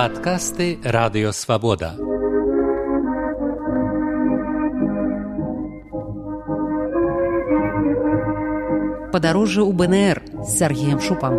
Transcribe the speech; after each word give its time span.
Падкасты 0.00 0.80
радыёвабода. 0.80 1.92
Падарожжа 9.12 9.60
ў 9.60 9.72
БНР 9.76 10.16
з 10.40 10.48
Сергеем 10.56 11.04
Шупам. 11.04 11.36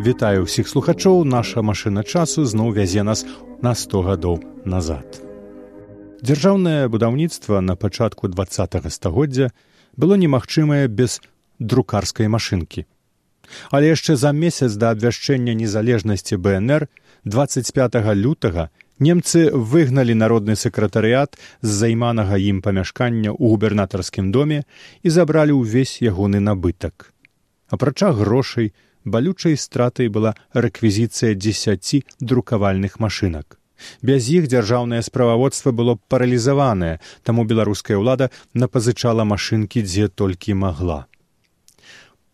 Вітаю 0.00 0.48
ўсіх 0.48 0.72
слухачоў, 0.72 1.28
наша 1.28 1.60
машына 1.60 2.00
часу 2.00 2.48
зноў 2.48 2.72
вязе 2.80 3.04
нас 3.04 3.28
на 3.60 3.76
100 3.76 4.04
гадоў 4.08 4.40
назад. 4.64 5.20
Дзяржаўнае 6.24 6.88
будаўніцтва 6.88 7.60
на 7.60 7.76
пачатку 7.76 8.32
два 8.32 8.48
стагоддзя 8.48 9.52
было 10.00 10.16
немагчымае 10.16 10.88
без 10.88 11.20
друкарскай 11.58 12.28
машынкі. 12.28 12.86
Але 13.70 13.94
яшчэ 13.94 14.16
за 14.16 14.32
месяц 14.32 14.74
да 14.74 14.90
абвяшчэння 14.90 15.54
незалежнасці 15.54 16.36
БНР 16.36 16.88
25 17.24 18.00
лютага 18.14 18.70
немцы 18.98 19.50
выгналі 19.52 20.14
народны 20.14 20.56
сакратарыят 20.56 21.36
з 21.60 21.70
займанага 21.82 22.38
ім 22.38 22.62
памяшкання 22.62 23.30
ў 23.30 23.44
губернатарскім 23.54 24.32
доме 24.32 24.64
і 25.02 25.08
забралі 25.10 25.60
ўвесь 25.60 26.00
ягоны 26.02 26.40
набытак. 26.40 27.12
Апрача 27.68 28.12
грошай, 28.12 28.72
балючай 29.04 29.56
стратай 29.56 30.08
была 30.08 30.34
рэквізіцыя 30.54 31.34
дзесяці 31.34 32.02
друкавальных 32.20 32.98
машынак. 33.00 33.58
Без 34.00 34.30
іх 34.32 34.48
дзяржаўнае 34.48 35.02
справаводства 35.02 35.70
было 35.70 35.98
паралізаванае, 36.08 36.98
таму 37.22 37.44
беларуская 37.44 38.00
ўлада 38.00 38.30
напазычала 38.54 39.28
машынкі 39.28 39.84
дзе 39.84 40.08
толькі 40.08 40.56
магла. 40.56 41.04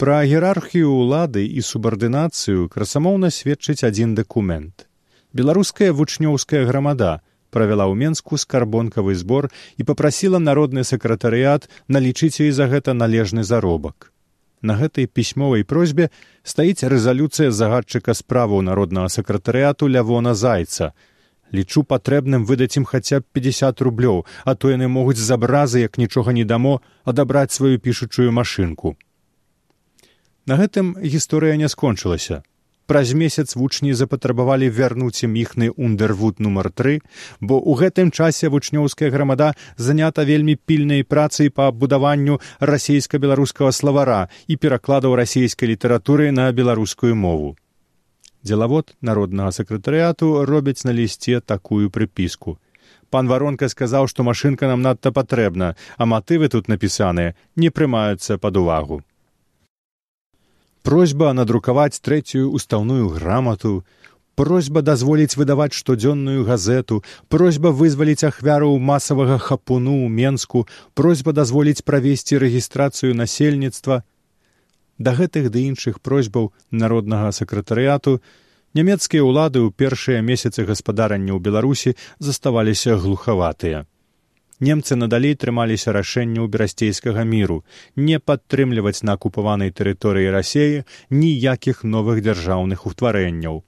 Пра 0.03 0.25
іерархію 0.27 0.91
ўлады 0.91 1.43
і 1.47 1.63
субардынацыю 1.63 2.67
красамоўна 2.75 3.29
сведчыць 3.31 3.87
адзін 3.87 4.17
дакумент. 4.19 4.89
Беларуская 5.31 5.93
вучнёўская 5.95 6.63
грамада 6.67 7.11
правяла 7.55 7.87
ў 7.87 7.95
менску 8.01 8.35
скарбонкавы 8.35 9.15
збор 9.21 9.47
і 9.79 9.87
папрасіла 9.87 10.41
народны 10.43 10.83
сакратарыят 10.89 11.69
налічыць 11.87 12.43
ёй 12.43 12.51
за 12.57 12.67
гэта 12.73 12.97
належны 12.99 13.47
заробак. 13.47 14.11
На 14.59 14.75
гэтай 14.81 15.07
пісьмовай 15.07 15.63
просьбе 15.63 16.11
стаіць 16.43 16.83
рэзалюцыя 16.95 17.55
загадчыка 17.55 18.19
справаў 18.23 18.67
народнага 18.71 19.07
сакратарыяту 19.07 19.87
лявона 19.87 20.35
зайца. 20.35 20.99
Лічу 21.55 21.87
патрэбным 21.87 22.43
выдаць 22.43 22.75
ім 22.75 22.91
хаця 22.91 23.23
б 23.23 23.31
пятьдесят 23.31 23.79
рублёў 23.79 24.27
а 24.43 24.59
то 24.59 24.75
яны 24.75 24.91
могуць 24.91 25.23
з 25.23 25.31
абразы 25.39 25.87
як 25.87 25.95
нічога 25.95 26.35
не 26.35 26.43
дамо 26.43 26.83
адабраць 27.07 27.55
сваю 27.55 27.79
пішучую 27.79 28.35
машынку 28.43 28.99
на 30.47 30.57
гэтым 30.59 30.97
гісторыя 30.99 31.57
не 31.57 31.69
скончылася. 31.69 32.43
Праз 32.87 33.15
месяц 33.15 33.55
вучні 33.57 33.95
запатрабавалі 33.95 34.69
вярнуць 34.69 35.23
ім 35.25 35.37
іхны 35.39 35.71
ундервуд 35.71 36.41
нумар 36.43 36.69
тры 36.75 36.99
бо 37.41 37.57
ў 37.63 37.79
гэтым 37.79 38.11
часе 38.11 38.51
вучнёўская 38.51 39.11
грамада 39.15 39.55
занята 39.77 40.27
вельмі 40.27 40.57
пільнай 40.59 41.05
працай 41.07 41.49
па 41.49 41.71
будаванню 41.71 42.41
расійска-беларускага 42.59 43.71
славара 43.73 44.27
і 44.49 44.59
перакладаў 44.59 45.15
расійскай 45.15 45.71
літаратуры 45.71 46.33
на 46.33 46.51
беларускую 46.51 47.15
мову. 47.15 47.55
Дзелавод 48.43 48.93
народнага 49.01 49.55
сакратарыяту 49.55 50.45
робяць 50.45 50.83
на 50.83 50.91
лісце 50.91 51.39
такую 51.41 51.87
прыпіску. 51.87 52.59
Пан 53.15 53.31
варонка 53.31 53.71
сказаў 53.71 54.11
што 54.11 54.27
машынка 54.27 54.67
нам 54.67 54.83
надта 54.83 55.15
патрэбна 55.15 55.77
а 55.97 56.05
матывы 56.05 56.51
тут 56.51 56.67
напісаныя 56.67 57.39
не 57.55 57.71
прымаюцца 57.71 58.43
пад 58.43 58.59
увагу 58.59 59.03
просьба 60.83 61.33
надрукаваць 61.33 62.01
трэцюю 62.03 62.51
устаўную 62.51 63.09
грамату 63.09 63.85
просьба 64.35 64.83
дазволіць 64.83 65.37
выдаваць 65.37 65.77
штодзённую 65.79 66.45
газету 66.45 67.03
просьба 67.29 67.71
вызваліць 67.71 68.25
ахвяру 68.27 68.73
масавага 68.79 69.39
хапуну 69.39 69.95
ў 70.03 70.09
менску 70.09 70.67
просьба 70.95 71.33
дазволіць 71.33 71.85
правесці 71.87 72.41
рэгістрацыю 72.43 73.15
насельніцтва. 73.15 74.03
Да 74.99 75.15
гэтых 75.15 75.51
ды 75.55 75.69
іншых 75.71 76.01
просьбаў 76.01 76.53
народнага 76.71 77.31
сакратарыяту 77.31 78.19
нямецкія 78.75 79.23
ўлады 79.23 79.63
ў 79.63 79.71
першыя 79.71 80.21
месяцы 80.21 80.67
гаспадарання 80.67 81.37
ў 81.37 81.39
беларусі 81.39 81.95
заставаліся 82.19 82.99
глухаватыя 82.99 83.87
немцы 84.69 84.99
надалей 85.01 85.35
трымаліся 85.45 85.97
рашэнняў 85.99 86.49
берасцейскага 86.55 87.27
міру 87.35 87.59
не 87.97 88.23
падтрымліваць 88.31 89.03
на 89.09 89.19
акупаванай 89.19 89.75
тэрыторыі 89.83 90.33
рассеі 90.39 90.87
ніякіх 91.11 91.85
новых 91.97 92.25
дзяржаўных 92.29 92.87
утварэнняў 92.93 93.63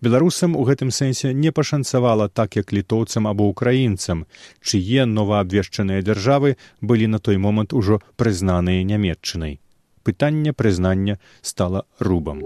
беларусам 0.00 0.56
у 0.56 0.64
гэтым 0.64 0.90
сэнсе 0.90 1.32
не 1.34 1.52
пашанцавала 1.52 2.28
так 2.28 2.56
як 2.56 2.72
літоўцам 2.72 3.28
або 3.28 3.48
украінцам 3.52 4.24
чые 4.60 5.04
новаабвешчаныя 5.04 6.02
дзяржавы 6.02 6.56
былі 6.80 7.06
на 7.06 7.18
той 7.18 7.36
момант 7.36 7.72
ужо 7.72 8.00
прызнаныя 8.16 8.84
нямметчынай. 8.84 9.60
Пытанне 10.02 10.52
прызнання 10.52 11.18
стала 11.42 11.84
рубам. 11.98 12.40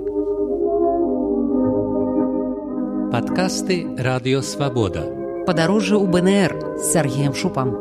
Падкасты 3.15 3.87
радыёвабода 3.95 5.23
падарожжа 5.47 5.97
ў 6.00 6.06
бнр 6.09 6.50
з 6.81 6.84
сергеем 6.93 7.34
шупам. 7.34 7.72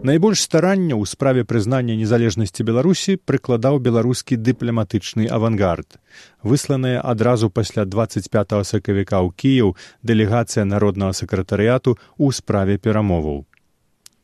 Найбольш 0.00 0.40
старання 0.40 0.96
ў 0.96 1.04
справе 1.04 1.44
прызнання 1.44 1.96
незалежнасці 2.00 2.64
беларусі 2.64 3.16
прыкладаў 3.20 3.80
беларускі 3.84 4.40
дыпламатычны 4.40 5.28
авангард. 5.28 6.00
Высланая 6.42 7.00
адразу 7.04 7.50
пасля 7.50 7.84
двадцать 7.84 8.30
пять 8.32 8.52
сакавіка 8.52 9.20
ў 9.20 9.28
кіяў 9.36 9.76
дэлегацыя 10.02 10.64
народнага 10.64 11.12
сакратарыяту 11.12 11.96
ў 12.16 12.32
справе 12.32 12.80
перамоваў. 12.80 13.44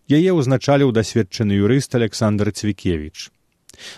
Яе 0.08 0.32
ўзначаліў 0.32 0.92
дасведчаны 0.96 1.56
юрыст 1.60 1.94
александр 1.94 2.52
цвікевич 2.52 3.32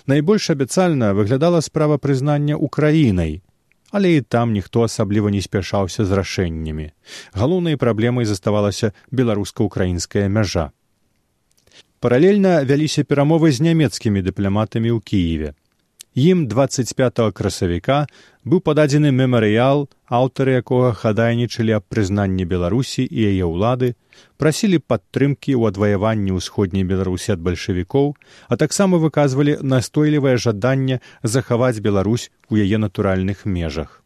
найбольш 0.07 0.51
абяцальна 0.51 1.15
выглядала 1.15 1.61
справа 1.61 1.99
прызнання 1.99 2.57
украінай 2.57 3.43
але 3.91 4.17
і 4.17 4.21
там 4.21 4.53
ніхто 4.53 4.83
асабліва 4.83 5.31
не 5.31 5.43
спяшаўся 5.43 6.05
з 6.05 6.11
рашэннямі. 6.13 6.91
Галоўнай 7.33 7.77
праблемай 7.77 8.25
заставалася 8.25 8.93
беларуска-украінская 9.11 10.29
мяжа. 10.29 10.71
Паралельна 12.01 12.63
вяліся 12.65 13.03
перамовы 13.03 13.51
з 13.53 13.65
нямецкімі 13.65 14.23
дыпламатамі 14.23 14.93
ў 14.95 15.01
кіеве 15.03 15.55
ім 16.19 16.49
двадцать 16.49 16.91
пять 16.99 17.21
красавіка 17.33 17.97
быў 18.43 18.61
пададзены 18.69 19.11
мемарыял 19.15 19.85
аўтары 20.19 20.57
якога 20.59 20.89
хадайнічалі 21.03 21.77
аб 21.79 21.85
прызнанні 21.95 22.47
беларусі 22.53 23.05
і 23.07 23.29
яе 23.29 23.47
ўлады 23.47 23.93
прасілі 24.43 24.83
падтрымкі 24.83 25.55
ў 25.55 25.71
адваяванні 25.71 26.35
ўсходняй 26.35 26.89
беларусі 26.91 27.37
ад 27.37 27.45
бальшавікоў 27.47 28.11
а 28.51 28.59
таксама 28.65 28.99
выказвалі 28.99 29.63
настойлівае 29.63 30.35
жаданне 30.43 30.99
захаваць 31.23 31.79
беларусь 31.87 32.29
у 32.51 32.59
яе 32.67 32.83
натуральных 32.83 33.47
межах 33.47 34.03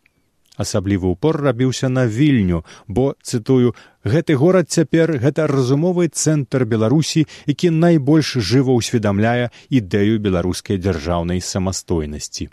асаблівы 0.57 1.13
ўпор 1.13 1.41
рабіўся 1.41 1.89
на 1.89 2.07
вільню 2.07 2.65
бо 2.89 3.15
цытую 3.23 3.75
гэты 4.05 4.37
горад 4.37 4.69
цяпер 4.69 5.17
гэта 5.23 5.47
разумовы 5.47 6.09
цэнтр 6.09 6.65
беларусі 6.65 7.27
які 7.47 7.71
найбольш 7.71 8.37
жыва 8.37 8.77
ўсведамляе 8.77 9.53
ідэю 9.71 10.19
беларускай 10.19 10.77
дзяржаўнай 10.83 11.41
самастойнасці 11.41 12.51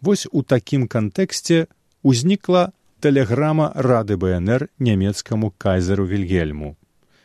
вось 0.00 0.26
у 0.32 0.42
такім 0.42 0.88
кантэксце 0.88 1.66
узнікла 2.02 2.72
тэлеграма 3.00 3.72
рады 3.74 4.16
бнр 4.16 4.68
нямецкаму 4.78 5.52
кайзеру 5.58 6.06
вільгельму. 6.06 6.76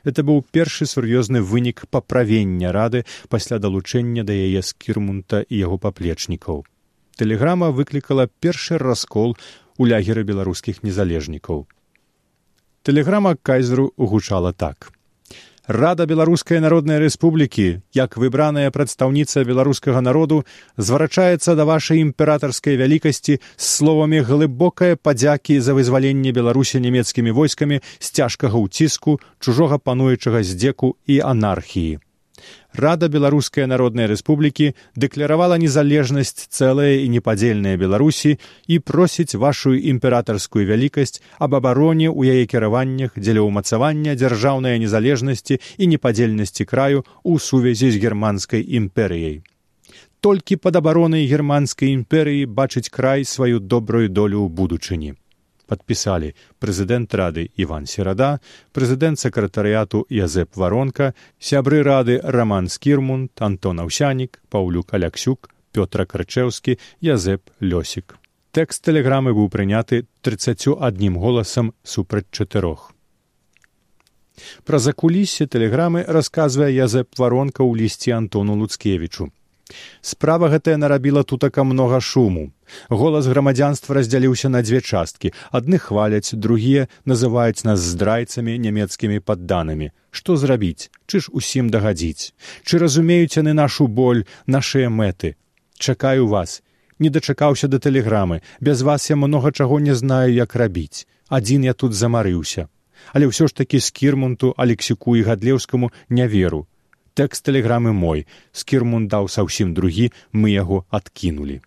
Это 0.03 0.23
быў 0.25 0.41
першы 0.51 0.85
сур'ёзны 0.89 1.41
вынік 1.45 1.85
паправення 1.89 2.71
рады 2.73 3.06
пасля 3.29 3.59
далучэння 3.61 4.25
да 4.25 4.33
яе 4.33 4.61
скірмунта 4.65 5.45
і 5.47 5.61
яго 5.61 5.77
паплечнікаў 5.77 6.65
тэлеграма 7.17 7.71
выклікала 7.71 8.27
першы 8.39 8.77
раскол 8.77 9.37
у 9.77 9.85
лягеры 9.85 10.23
беларускіх 10.23 10.83
незалежнікаў. 10.83 11.67
Тэлеграма 12.83 13.35
кайзеру 13.35 13.93
гучала 13.97 14.53
так. 14.53 14.91
Рада 15.67 16.07
беларускай 16.09 16.59
народнай 16.59 16.97
рэспублікі, 16.99 17.85
як 17.93 18.17
выбраная 18.17 18.71
прадстаўніца 18.73 19.45
беларускага 19.45 20.01
народу, 20.01 20.43
зварачаецца 20.75 21.55
да 21.55 21.63
вашай 21.69 22.01
імператарскай 22.01 22.75
вялікасці 22.81 23.37
з 23.37 23.65
словамі 23.77 24.25
глыбокае 24.25 24.97
падзякі 24.97 25.61
за 25.61 25.77
вызваленне 25.77 26.33
беларусі 26.33 26.81
нямецкімі 26.81 27.31
войскамі 27.31 27.79
з 27.99 28.07
цяжкага 28.09 28.57
ўціску, 28.57 29.21
чужога 29.39 29.77
пануючага 29.77 30.41
здзеку 30.41 30.97
і 31.05 31.21
анархіі 31.21 32.01
Рада 32.73 33.07
беларускай 33.11 33.67
народнай 33.67 34.07
рэспублікі 34.11 34.71
дэкляравала 34.95 35.59
незалежнасць 35.61 36.47
цэлая 36.49 37.03
і 37.03 37.07
непадзельная 37.15 37.75
беларусі 37.77 38.38
і 38.67 38.79
просіць 38.79 39.35
вашу 39.35 39.75
імператарскую 39.75 40.65
вялікасць 40.65 41.21
аб 41.39 41.55
абароне 41.61 42.09
ў 42.09 42.35
яе 42.35 42.45
кіраваннях 42.49 43.15
дзеля 43.15 43.45
ўмацавання 43.47 44.17
дзяржаўнай 44.19 44.81
незалежнасці 44.83 45.61
і 45.77 45.83
непадзельнасці 45.93 46.65
краю 46.65 47.05
ў 47.23 47.33
сувязі 47.38 47.91
з 47.91 48.01
германскай 48.01 48.65
імперыяй. 48.65 49.41
Толькі 50.21 50.61
пад 50.61 50.77
абаронай 50.77 51.25
германскай 51.25 51.94
імперыі 51.97 52.45
бачыць 52.45 52.89
край 52.89 53.25
сваю 53.25 53.59
добрую 53.59 54.07
долю 54.09 54.45
ў 54.45 54.49
будучыні 54.49 55.20
подпісалі 55.71 56.33
прэзідэнт 56.59 57.15
рады 57.21 57.47
иван 57.63 57.88
серада 57.88 58.29
прэзідэнт 58.75 59.23
сакратарыяту 59.23 60.03
язэп 60.19 60.59
варонка 60.59 61.13
сябры 61.39 61.81
рады 61.88 62.19
роман 62.38 62.68
скірмунд 62.75 63.45
антон 63.50 63.79
аўсянік 63.88 64.39
паўлюк 64.51 64.94
аляксюк 65.00 65.51
пётра 65.71 66.06
крычеўскі 66.06 66.77
язэп 67.00 67.47
лёсік. 67.63 68.18
Тэкст 68.51 68.83
тэлеграмы 68.83 69.31
быў 69.31 69.47
прыняты 69.47 70.03
тридцатю 70.21 70.75
аднім 70.88 71.15
голасам 71.23 71.71
супраць 71.83 72.27
чатырох. 72.31 72.91
Пра 74.68 74.79
закулісе 74.79 75.47
тэлеграмы 75.47 76.03
расказвае 76.03 76.71
язэп 76.75 77.15
варонка 77.15 77.63
ў 77.63 77.79
лісці 77.83 78.12
антону 78.18 78.59
луцкевічу 78.59 79.31
Справа 80.01 80.50
гэтая 80.50 80.77
нарабіла 80.77 81.23
тутака 81.23 81.63
многа 81.63 82.00
шуму. 82.01 82.51
Голас 82.89 83.27
грамадзянства 83.27 83.95
раздзяліўся 83.95 84.50
на 84.50 84.62
дзве 84.62 84.81
часткі. 84.81 85.31
Адны 85.51 85.77
хваляць, 85.77 86.33
другія 86.33 86.88
называюць 87.06 87.63
нас 87.68 87.79
здрайцамі 87.79 88.57
нямецкімі 88.57 89.19
падданымі. 89.19 89.91
Што 90.12 90.38
зрабіць, 90.38 90.89
Чы 91.06 91.19
ж 91.19 91.31
усім 91.31 91.69
дагадзіць? 91.69 92.33
Чы 92.63 92.79
разумеюць 92.79 93.38
яны 93.38 93.53
нашу 93.53 93.88
боль, 93.88 94.25
нашыя 94.47 94.89
мэты. 94.89 95.35
Чакаю 95.77 96.27
вас. 96.27 96.62
Не 97.00 97.09
дачакаўся 97.09 97.68
да 97.68 97.79
тэлеграмы. 97.79 98.41
Без 98.59 98.81
вас 98.81 99.09
я 99.09 99.15
многа 99.15 99.51
чаго 99.51 99.79
не 99.79 99.95
знаю, 99.95 100.33
як 100.33 100.56
рабіць. 100.56 101.07
Адзін 101.27 101.63
я 101.63 101.73
тут 101.73 101.94
замарыўся. 101.94 102.68
Але 103.13 103.27
ўсё 103.27 103.47
ж 103.47 103.56
такі 103.56 103.79
скірмунту, 103.79 104.53
алексіку 104.57 105.18
і 105.18 105.25
гадлеўскаму 105.25 105.91
не 106.09 106.27
веру 106.27 106.68
тэкст 107.13 107.45
тэлеграмы 107.45 107.93
мой. 107.93 108.27
Скірмун 108.51 109.07
даў 109.07 109.27
саўсім 109.29 109.73
другі 109.73 110.11
мы 110.31 110.51
яго 110.51 110.85
адкінулі. 110.89 111.61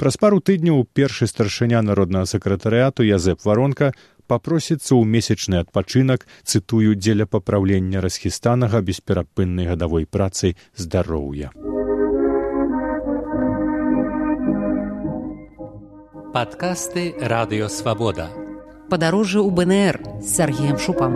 Праз 0.00 0.16
пару 0.16 0.40
тыдняў 0.40 0.86
першы 0.96 1.26
старшыня 1.28 1.82
народнага 1.84 2.24
сакратарыяту 2.24 3.04
язэп 3.04 3.44
варонка 3.44 3.92
папросіцца 4.32 4.96
ў 4.96 5.04
месячны 5.04 5.60
адпачынак 5.60 6.24
цытую 6.40 6.96
дзеля 6.96 7.26
папраўлення 7.28 8.00
расхістанага 8.00 8.80
бесперапыннай 8.80 9.68
гадавой 9.68 10.06
працай 10.06 10.56
здароўя. 10.72 11.52
Падкасты 16.32 17.10
радыёвабода 17.20 18.30
падарожжа 18.88 19.44
ў 19.44 19.50
бнр 19.52 20.00
з 20.24 20.28
сергеем 20.32 20.78
шупам 20.78 21.12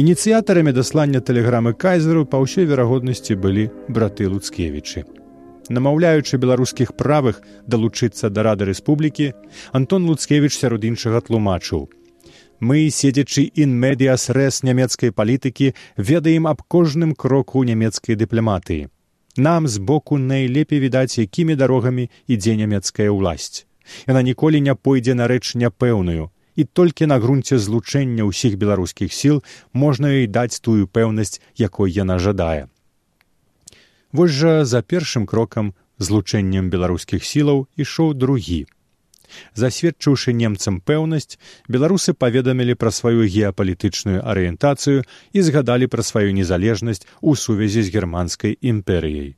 Ініцыятарамі 0.00 0.72
даслання 0.72 1.20
тэлеграмы 1.20 1.70
кайзеру 1.76 2.22
па 2.24 2.38
ўсёй 2.40 2.64
верагоднасці 2.64 3.34
былі 3.36 3.64
браты 3.96 4.28
луцкевічы. 4.32 5.02
Намаўляючы 5.76 6.40
беларускіх 6.40 6.94
правых 6.96 7.42
далучыцца 7.68 8.30
да 8.32 8.46
рады 8.46 8.64
рэспублікі, 8.70 9.26
Антон 9.76 10.08
Луцкевіч 10.08 10.56
сярод 10.56 10.88
іншага 10.88 11.20
тлумачыў. 11.26 11.92
Мы, 12.64 12.88
седзячы 12.88 13.44
інмедіас 13.52 14.30
рэс 14.32 14.62
нямецкай 14.64 15.12
палітыкі, 15.12 15.74
ведаем 16.00 16.48
аб 16.48 16.64
кожным 16.64 17.12
кроку 17.12 17.60
нямецкай 17.68 18.16
дыпламатыі. 18.16 18.88
Нам 19.36 19.68
з 19.68 19.76
боку 19.76 20.16
найлепей 20.16 20.80
відаць, 20.80 21.20
якімі 21.20 21.60
дарогамі 21.60 22.08
ідзе 22.24 22.56
нямецкая 22.56 23.12
ўласць. 23.12 23.68
Яна 24.08 24.24
ніколі 24.24 24.64
не 24.64 24.72
пойдзе 24.72 25.12
на 25.12 25.28
рэч 25.28 25.60
няпэўную, 25.60 26.32
і 26.56 26.64
толькі 26.64 27.06
на 27.06 27.18
грунце 27.18 27.58
злучэння 27.58 28.26
ўсіх 28.26 28.56
беларускіх 28.56 29.14
сіл 29.14 29.42
можна 29.72 30.10
ёй 30.10 30.26
даць 30.26 30.60
тую 30.60 30.86
пэўнасць, 30.86 31.40
якой 31.56 31.92
яна 31.92 32.18
жадае. 32.18 32.68
Вось 34.12 34.34
жа 34.34 34.64
за 34.64 34.82
першым 34.82 35.26
крокам 35.26 35.74
злучэннем 35.98 36.70
беларускіх 36.70 37.24
сілаў 37.24 37.66
ішоў 37.76 38.14
другі. 38.14 38.66
Засведчыўшы 39.54 40.34
немцам 40.34 40.80
пэўнасць, 40.82 41.38
беларусы 41.68 42.14
паведамілі 42.14 42.74
пра 42.74 42.90
сваю 42.90 43.22
геапалітычную 43.22 44.24
арыентацыю 44.26 45.04
і 45.32 45.44
згадалі 45.46 45.86
пра 45.86 46.02
сваю 46.02 46.34
незалежнасць 46.34 47.06
у 47.20 47.36
сувязі 47.36 47.86
з 47.86 47.94
германскай 47.94 48.58
імперыяй. 48.58 49.36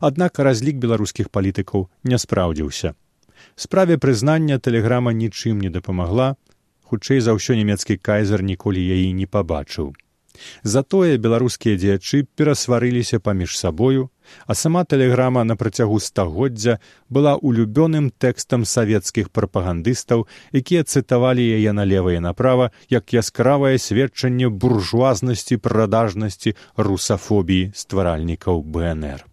Аднак 0.00 0.42
разлік 0.42 0.82
беларускіх 0.82 1.30
палітыкаў 1.30 1.86
не 2.02 2.18
спраўдзіўся 2.18 2.96
справе 3.56 3.98
прызнання 3.98 4.58
тэлеграма 4.58 5.12
нічым 5.12 5.60
не 5.60 5.70
дапамагла 5.70 6.36
хутчэй 6.90 7.20
за 7.22 7.38
ўсё 7.38 7.54
нямецкі 7.54 7.96
кайзер 8.02 8.42
ніколі 8.42 8.82
яе 8.82 9.10
не 9.14 9.26
пабачыў. 9.26 9.94
Затое 10.62 11.18
беларускія 11.18 11.76
дзеячы 11.76 12.26
перасварыліся 12.38 13.20
паміж 13.20 13.58
сабою 13.58 14.10
а 14.46 14.54
сама 14.54 14.84
тэлеграма 14.84 15.44
на 15.44 15.56
працягу 15.56 15.98
стагоддзя 16.00 16.78
была 17.08 17.34
улюбёным 17.36 18.10
тэкстам 18.24 18.64
савецкіх 18.64 19.30
прапагандыстаў 19.30 20.26
якія 20.52 20.84
цытавалі 20.84 21.46
яе 21.58 21.72
налева 21.72 22.14
і 22.14 22.22
направа 22.26 22.70
як 22.90 23.14
яскравае 23.14 23.78
сведчанне 23.78 24.48
буржуазнасці 24.48 25.58
прадажнасці 25.66 26.54
русафобіі 26.76 27.72
стваральнікаў 27.74 28.62
бнр 28.62 29.29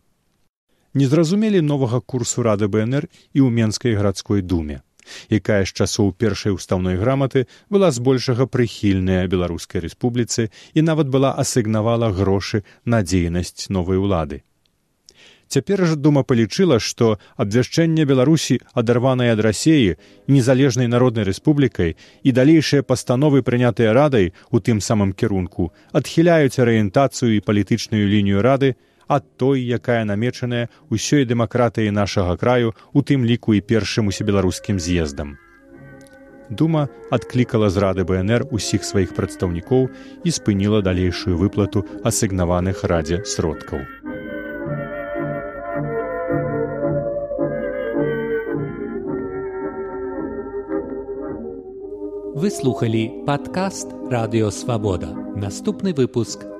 не 0.98 1.08
зразумелі 1.14 1.62
новага 1.62 2.02
курсу 2.02 2.44
рады 2.50 2.68
бнр 2.74 3.06
і 3.38 3.40
ў 3.46 3.50
менскай 3.54 3.94
гарадской 3.94 4.42
думе 4.42 4.82
якая 5.30 5.64
з 5.66 5.72
часоў 5.84 6.12
першай 6.24 6.56
устаўной 6.56 6.98
граматы 7.02 7.46
была 7.70 7.92
збольшага 7.92 8.48
прыхільная 8.48 9.28
беларускай 9.32 9.86
рэспубліцы 9.86 10.50
і 10.74 10.82
нават 10.90 11.08
была 11.14 11.32
асігнавала 11.44 12.12
грошы 12.12 12.64
на 12.86 13.04
дзейнасць 13.04 13.70
новай 13.70 13.98
улады. 13.98 14.44
Цяпер 15.48 15.86
жа 15.88 15.96
дума 15.96 16.26
палічыла 16.28 16.78
што 16.84 17.14
абвяшчэнне 17.40 18.04
беларусі 18.10 18.60
адарванай 18.82 19.32
ад 19.32 19.40
рассеі 19.46 19.96
незалежнай 20.28 20.92
народнай 20.92 21.24
рэспублікай 21.30 21.96
і 21.96 22.36
далейшыя 22.40 22.84
пастановы 22.84 23.44
прынятыя 23.48 23.94
радай 23.96 24.34
у 24.52 24.60
тым 24.60 24.84
самым 24.84 25.16
кірунку 25.16 25.72
адхіляюць 25.94 26.60
арыентацыю 26.60 27.32
і 27.38 27.44
палітычную 27.48 28.04
лінію 28.12 28.44
рады 28.44 28.76
ад 29.08 29.26
той, 29.38 29.64
якая 29.64 30.04
намечаная 30.06 30.70
ўсёй 30.92 31.26
дэмакратыі 31.26 31.92
нашага 31.92 32.38
краю, 32.38 32.76
у 32.94 33.02
тым 33.02 33.26
ліку 33.26 33.56
і 33.58 33.64
першым 33.64 34.08
усебеларускім 34.14 34.80
з'ездам. 34.80 35.38
Дума 36.50 36.88
адклікала 37.12 37.70
з 37.70 37.78
рады 37.78 38.04
БНР 38.08 38.48
усіх 38.52 38.84
сваіх 38.88 39.16
прадстаўнікоў 39.16 39.90
і 40.24 40.30
спыніла 40.32 40.80
далейшую 40.82 41.36
выплату 41.36 41.84
асігнаваных 42.04 42.84
радзе 42.88 43.24
сродкаў. 43.26 43.84
Вы 52.38 52.52
слухалі 52.52 53.26
падкаст 53.26 53.90
радыёвабода. 54.14 55.10
Наступны 55.36 55.92
выпуск 55.92 56.46